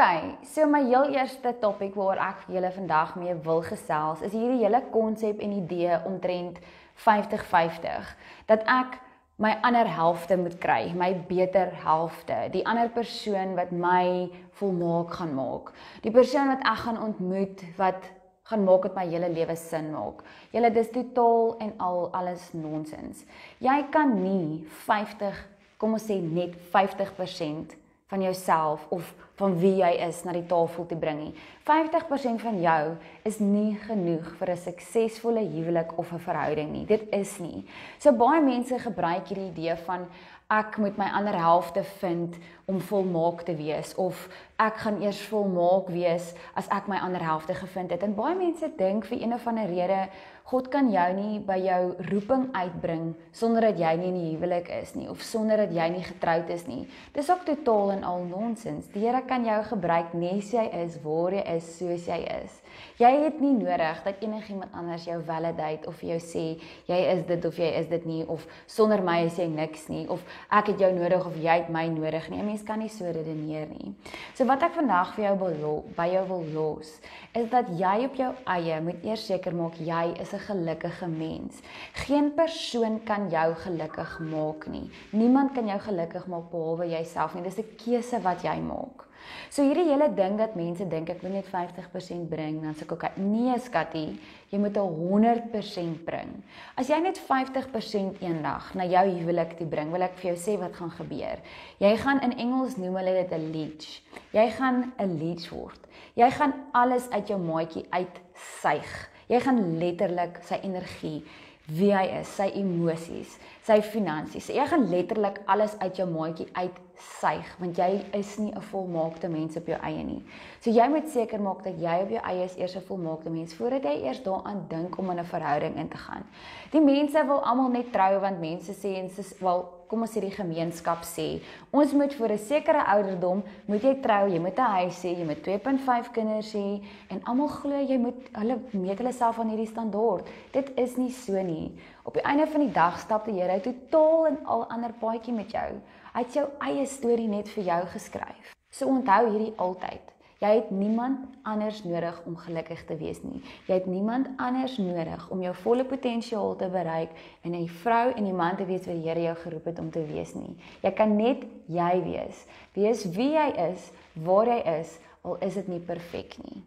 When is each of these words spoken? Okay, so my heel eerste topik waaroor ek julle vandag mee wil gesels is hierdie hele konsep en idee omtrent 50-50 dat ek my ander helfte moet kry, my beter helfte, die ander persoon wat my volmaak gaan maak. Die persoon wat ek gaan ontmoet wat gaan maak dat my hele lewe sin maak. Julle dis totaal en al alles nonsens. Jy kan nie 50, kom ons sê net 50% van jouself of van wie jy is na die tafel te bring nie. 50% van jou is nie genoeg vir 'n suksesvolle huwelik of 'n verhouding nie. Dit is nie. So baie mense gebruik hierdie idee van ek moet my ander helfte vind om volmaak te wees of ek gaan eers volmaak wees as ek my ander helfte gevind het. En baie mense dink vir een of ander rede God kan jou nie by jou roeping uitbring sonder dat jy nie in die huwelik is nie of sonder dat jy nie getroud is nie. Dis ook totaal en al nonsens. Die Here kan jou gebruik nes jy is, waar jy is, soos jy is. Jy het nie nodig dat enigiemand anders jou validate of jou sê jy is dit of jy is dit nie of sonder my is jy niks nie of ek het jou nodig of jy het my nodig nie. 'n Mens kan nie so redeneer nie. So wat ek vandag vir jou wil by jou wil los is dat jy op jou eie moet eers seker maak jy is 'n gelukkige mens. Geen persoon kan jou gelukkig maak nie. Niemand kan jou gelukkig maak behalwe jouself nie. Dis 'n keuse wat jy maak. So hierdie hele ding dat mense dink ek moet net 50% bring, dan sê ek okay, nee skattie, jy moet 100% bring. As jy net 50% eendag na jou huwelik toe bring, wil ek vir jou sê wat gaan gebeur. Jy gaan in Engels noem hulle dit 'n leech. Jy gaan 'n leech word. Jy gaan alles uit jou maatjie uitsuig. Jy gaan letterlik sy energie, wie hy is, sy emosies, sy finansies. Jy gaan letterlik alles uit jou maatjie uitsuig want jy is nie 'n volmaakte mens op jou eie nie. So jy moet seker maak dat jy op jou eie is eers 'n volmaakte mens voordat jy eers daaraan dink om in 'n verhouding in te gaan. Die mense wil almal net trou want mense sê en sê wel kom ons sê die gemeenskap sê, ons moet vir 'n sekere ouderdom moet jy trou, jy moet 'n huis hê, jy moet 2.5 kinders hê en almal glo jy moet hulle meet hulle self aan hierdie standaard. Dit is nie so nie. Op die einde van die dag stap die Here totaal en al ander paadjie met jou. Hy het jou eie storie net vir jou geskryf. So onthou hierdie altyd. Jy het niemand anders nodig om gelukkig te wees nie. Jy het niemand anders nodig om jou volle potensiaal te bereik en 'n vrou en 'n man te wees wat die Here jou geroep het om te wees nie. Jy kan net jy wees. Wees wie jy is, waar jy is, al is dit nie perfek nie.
Okay, 0.00 0.38
so 0.48 0.64
my 0.64 0.80
heel 0.80 1.10
eerste 1.12 1.50
topik 1.60 1.92
waaroor 1.92 2.20
ek 2.24 2.44
julle 2.48 2.70
vandag 2.72 3.10
mee 3.20 3.34
wil 3.44 3.58
gesels 3.60 4.22
is 4.24 4.32
hierdie 4.32 4.62
hele 4.62 4.78
konsep 4.94 5.42
en 5.44 5.50
idee 5.58 5.98
omtrent 6.08 6.56
50-50 7.04 8.14
dat 8.48 8.64
ek 8.64 8.96
my 9.44 9.50
ander 9.68 9.90
helfte 9.92 10.38
moet 10.40 10.56
kry, 10.62 10.94
my 10.96 11.10
beter 11.28 11.68
helfte, 11.84 12.38
die 12.54 12.64
ander 12.64 12.88
persoon 12.94 13.52
wat 13.58 13.74
my 13.76 14.30
volmaak 14.62 15.18
gaan 15.18 15.36
maak. 15.36 15.68
Die 16.00 16.14
persoon 16.16 16.48
wat 16.54 16.64
ek 16.64 16.80
gaan 16.86 17.02
ontmoet 17.10 17.66
wat 17.76 18.08
gaan 18.48 18.64
maak 18.64 18.88
dat 18.88 18.96
my 18.96 19.04
hele 19.04 19.28
lewe 19.36 19.58
sin 19.60 19.92
maak. 19.92 20.24
Julle 20.56 20.72
dis 20.72 20.88
totaal 20.96 21.58
en 21.66 21.76
al 21.76 22.06
alles 22.16 22.48
nonsens. 22.56 23.26
Jy 23.60 23.76
kan 23.92 24.16
nie 24.24 24.64
50, 24.88 25.44
kom 25.76 26.00
ons 26.00 26.08
sê 26.08 26.22
net 26.24 26.56
50% 26.72 27.76
van 28.10 28.24
jouself 28.24 28.88
of 28.88 29.12
van 29.40 29.56
wie 29.60 29.76
jy 29.80 29.90
is 30.06 30.22
na 30.24 30.34
die 30.36 30.46
tafel 30.46 30.86
te 30.86 30.98
bring 31.00 31.20
nie. 31.24 31.34
50% 31.68 32.42
van 32.44 32.58
jou 32.60 32.82
is 33.28 33.38
nie 33.40 33.76
genoeg 33.86 34.34
vir 34.38 34.50
'n 34.50 34.56
suksesvolle 34.56 35.44
huwelik 35.54 35.98
of 35.98 36.12
'n 36.12 36.18
verhouding 36.18 36.72
nie. 36.72 36.84
Dit 36.86 37.08
is 37.12 37.38
nie. 37.38 37.64
So 37.98 38.12
baie 38.12 38.40
mense 38.40 38.78
gebruik 38.78 39.28
hierdie 39.28 39.50
idee 39.50 39.76
van 39.86 40.06
ek 40.50 40.78
moet 40.78 40.96
my 40.98 41.06
ander 41.14 41.36
helfte 41.38 41.84
vind 42.00 42.34
om 42.66 42.80
volmaak 42.80 43.42
te 43.46 43.54
wees 43.54 43.94
of 43.94 44.28
ek 44.58 44.82
gaan 44.82 45.02
eers 45.02 45.20
volmaak 45.30 45.88
wees 45.88 46.34
as 46.54 46.66
ek 46.74 46.88
my 46.88 46.98
ander 46.98 47.22
helfte 47.22 47.54
gevind 47.54 47.90
het. 47.90 48.02
En 48.02 48.14
baie 48.14 48.34
mense 48.34 48.70
dink 48.76 49.06
vir 49.06 49.22
een 49.22 49.34
of 49.34 49.46
ander 49.46 49.70
rede 49.70 50.08
God 50.50 50.66
kan 50.66 50.88
jou 50.90 51.06
nie 51.14 51.38
by 51.46 51.60
jou 51.62 51.92
roeping 52.08 52.48
uitbring 52.56 53.12
sonder 53.30 53.68
dat 53.68 53.78
jy 53.78 53.92
nie 54.00 54.08
in 54.08 54.16
die 54.18 54.30
huwelik 54.32 54.66
is 54.80 54.96
nie 54.98 55.06
of 55.06 55.22
sonder 55.22 55.60
dat 55.62 55.70
jy 55.70 55.86
nie 55.94 56.02
getroud 56.02 56.50
is 56.50 56.64
nie. 56.66 56.80
Dis 57.14 57.30
ook 57.30 57.44
totaal 57.46 57.92
en 57.94 58.02
al 58.08 58.24
nonsens. 58.26 58.88
Die 58.90 59.04
Here 59.04 59.22
kan 59.30 59.44
jou 59.46 59.60
gebruik 59.68 60.14
nes 60.18 60.50
jy 60.52 60.64
is, 60.82 60.98
waar 61.04 61.36
jy 61.38 61.44
is, 61.54 61.66
soos 61.78 62.08
jy 62.10 62.18
is. 62.42 62.56
Jy 63.00 63.10
het 63.24 63.40
nie 63.42 63.52
nodig 63.56 64.00
dat 64.04 64.22
enigiemand 64.24 64.74
anders 64.76 65.04
jou 65.08 65.16
validate 65.26 65.88
of 65.88 66.00
jou 66.04 66.16
sê 66.22 66.44
jy 66.88 66.98
is 67.12 67.22
dit 67.28 67.44
of 67.48 67.58
jy 67.58 67.68
is 67.78 67.88
dit 67.90 68.06
nie 68.08 68.20
of 68.30 68.44
sonder 68.70 69.02
my 69.04 69.18
is 69.26 69.38
jy 69.40 69.46
niks 69.50 69.86
nie 69.92 70.04
of 70.12 70.22
ek 70.52 70.72
het 70.72 70.84
jou 70.84 70.90
nodig 70.96 71.26
of 71.26 71.36
jy 71.40 71.56
het 71.62 71.70
my 71.72 71.86
nodig 71.92 72.28
nie. 72.30 72.40
'n 72.40 72.46
Mens 72.46 72.62
kan 72.66 72.78
nie 72.78 72.88
so 72.88 73.04
redeneer 73.04 73.68
nie. 73.68 73.94
So 74.34 74.44
wat 74.44 74.62
ek 74.62 74.74
vandag 74.74 75.14
vir 75.14 75.24
jou 75.24 75.36
wil 75.38 75.84
by 75.96 76.08
jou 76.12 76.24
wil 76.28 76.44
los 76.54 77.00
is 77.34 77.50
dat 77.50 77.68
jy 77.68 78.04
op 78.04 78.14
jou 78.16 78.32
eie 78.46 78.80
moet 78.80 79.04
eers 79.04 79.26
seker 79.26 79.54
maak 79.54 79.76
jy 79.78 80.14
is 80.20 80.32
'n 80.34 80.46
gelukkige 80.48 81.08
mens. 81.08 81.62
Geen 81.94 82.34
persoon 82.34 83.00
kan 83.04 83.30
jou 83.30 83.54
gelukkig 83.54 84.18
maak 84.20 84.66
nie. 84.66 84.90
Niemand 85.12 85.54
kan 85.54 85.66
jou 85.66 85.78
gelukkig 85.78 86.26
maak 86.26 86.50
behalwe 86.50 86.88
jouself 86.88 87.34
nie. 87.34 87.42
Dis 87.42 87.58
'n 87.58 87.76
keuse 87.76 88.20
wat 88.22 88.42
jy 88.42 88.60
maak. 88.60 89.10
So 89.50 89.64
hierdie 89.66 89.88
hele 89.88 90.08
ding 90.14 90.36
dat 90.38 90.56
mense 90.58 90.84
dink 90.88 91.10
ek 91.10 91.22
moet 91.24 91.32
net 91.40 91.48
50% 91.50 92.28
bring, 92.30 92.60
dan 92.62 92.74
sê 92.74 92.84
ek 92.86 92.94
okay, 92.94 93.10
nee 93.18 93.56
skattie, 93.58 94.18
jy 94.50 94.60
moet 94.62 94.78
100% 94.78 96.04
bring. 96.06 96.32
As 96.78 96.90
jy 96.90 97.00
net 97.02 97.18
50% 97.18 98.22
eendag 98.22 98.70
na 98.78 98.86
jou 98.88 99.04
huwelik 99.08 99.56
toe 99.58 99.66
bring, 99.70 99.90
wil 99.94 100.06
ek 100.06 100.16
vir 100.20 100.32
jou 100.32 100.38
sê 100.38 100.56
wat 100.60 100.74
gaan 100.78 100.92
gebeur. 100.94 101.42
Jy 101.82 101.92
gaan 102.02 102.22
in 102.26 102.36
Engels 102.46 102.78
noem 102.80 102.96
hulle 103.00 103.14
dit 103.22 103.32
'n 103.32 103.52
leech. 103.52 104.02
Jy 104.32 104.46
gaan 104.58 104.92
'n 104.98 105.18
leech 105.18 105.50
word. 105.50 105.80
Jy 106.14 106.30
gaan 106.30 106.54
alles 106.72 107.10
uit 107.10 107.28
jou 107.28 107.38
maatjie 107.38 107.86
uitsuig. 107.90 108.90
Jy 109.30 109.40
gaan 109.40 109.78
letterlik 109.78 110.40
sy 110.42 110.58
energie, 110.62 111.22
wie 111.70 111.92
hy 111.94 112.06
is, 112.20 112.28
sy 112.34 112.50
emosies, 112.58 113.38
sy 113.66 113.80
finansies. 113.84 114.48
Jy 114.48 114.66
gaan 114.70 114.88
letterlik 114.90 115.40
alles 115.46 115.76
uit 115.78 115.96
jou 116.00 116.06
maatjie 116.10 116.46
uitsuig 116.56 117.48
want 117.60 117.78
jy 117.78 117.90
is 118.16 118.36
nie 118.38 118.52
'n 118.52 118.62
volmaakte 118.70 119.28
mens 119.28 119.56
op 119.56 119.66
jou 119.66 119.78
eie 119.82 120.04
nie. 120.04 120.22
So 120.60 120.70
jy 120.70 120.88
moet 120.88 121.08
seker 121.08 121.40
maak 121.40 121.64
dat 121.64 121.78
jy 121.78 122.02
op 122.02 122.10
jou 122.10 122.22
eie 122.22 122.44
is 122.44 122.56
eers 122.56 122.76
'n 122.76 122.86
volmaakte 122.88 123.30
mens 123.30 123.54
voordat 123.54 123.82
jy 123.84 124.06
eers 124.06 124.22
daaraan 124.22 124.66
dink 124.68 124.98
om 124.98 125.10
in 125.10 125.18
'n 125.18 125.24
verhouding 125.24 125.76
in 125.76 125.88
te 125.88 125.96
gaan. 125.98 126.24
Die 126.70 126.80
mense 126.80 127.26
wil 127.26 127.44
almal 127.44 127.70
net 127.70 127.92
trou 127.92 128.20
want 128.20 128.40
mense 128.40 128.72
sê 128.72 128.96
en 128.96 129.08
sê 129.08 129.38
wel 129.40 129.80
kom 129.90 130.04
ons 130.06 130.12
sê 130.14 130.20
die 130.22 130.30
gemeenskap 130.30 131.02
sê, 131.02 131.40
ons 131.74 131.92
moet 131.98 132.12
vir 132.14 132.32
'n 132.32 132.38
sekere 132.38 132.82
ouderdom 132.94 133.42
moet 133.66 133.82
jy 133.82 133.94
trou, 134.00 134.28
jy 134.28 134.38
moet 134.38 134.58
'n 134.58 134.72
huis 134.78 135.02
hê, 135.02 135.18
jy 135.18 135.24
moet 135.24 135.42
2.5 135.42 136.12
kinders 136.12 136.54
hê 136.54 136.80
en 137.10 137.20
almal 137.24 137.48
glo 137.48 137.76
jy 137.76 137.98
moet 137.98 138.30
hulle 138.32 138.58
meet 138.72 138.98
hulle 138.98 139.12
self 139.12 139.38
aan 139.38 139.50
hierdie 139.50 139.66
standaard. 139.66 140.28
Dit 140.52 140.70
is 140.76 140.96
nie 140.96 141.10
so 141.10 141.42
nie. 141.42 141.72
Op 142.10 142.16
die 142.16 142.24
einde 142.26 142.46
van 142.46 142.60
die 142.60 142.72
dag 142.74 142.98
stap 142.98 143.24
die 143.24 143.36
Here 143.38 143.60
totaal 143.62 144.24
en 144.26 144.38
al 144.44 144.64
ander 144.74 144.90
paadjie 144.98 145.30
met 145.30 145.52
jou. 145.54 145.66
Hy 146.10 146.22
het 146.24 146.34
jou 146.34 146.46
eie 146.66 146.86
storie 146.90 147.28
net 147.30 147.46
vir 147.54 147.62
jou 147.68 147.76
geskryf. 147.92 148.48
So 148.74 148.90
onthou 148.90 149.28
hierdie 149.28 149.52
altyd. 149.62 150.08
Jy 150.42 150.50
het 150.56 150.72
niemand 150.74 151.36
anders 151.46 151.84
nodig 151.84 152.18
om 152.26 152.34
gelukkig 152.34 152.82
te 152.88 152.96
wees 152.98 153.20
nie. 153.22 153.38
Jy 153.68 153.78
het 153.78 153.86
niemand 153.86 154.26
anders 154.42 154.74
nodig 154.82 155.28
om 155.30 155.44
jou 155.46 155.54
volle 155.62 155.86
potensiaal 155.86 156.56
te 156.58 156.66
bereik 156.72 157.14
en 157.46 157.54
'n 157.54 157.68
vrou 157.84 158.10
en 158.10 158.26
'n 158.26 158.36
man 158.36 158.56
te 158.56 158.66
wees 158.66 158.86
wat 158.86 158.96
die 158.96 159.06
Here 159.06 159.22
jou 159.22 159.36
geroep 159.36 159.64
het 159.64 159.78
om 159.78 159.90
te 159.90 160.02
wees 160.06 160.34
nie. 160.34 160.56
Jy 160.82 160.90
kan 160.90 161.16
net 161.16 161.46
jy 161.68 162.02
wees. 162.02 162.46
Wees 162.74 163.04
wie 163.04 163.32
jy 163.38 163.70
is, 163.70 163.92
waar 164.14 164.46
jy 164.46 164.80
is, 164.80 164.98
al 165.22 165.36
is 165.38 165.54
dit 165.54 165.68
nie 165.68 165.80
perfek 165.80 166.36
nie. 166.42 166.62